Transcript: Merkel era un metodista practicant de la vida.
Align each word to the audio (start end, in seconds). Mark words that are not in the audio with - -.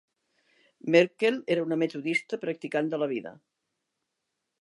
Merkel 0.95 1.37
era 1.55 1.65
un 1.67 1.75
metodista 1.81 2.39
practicant 2.45 2.89
de 2.95 3.01
la 3.03 3.09
vida. 3.13 3.35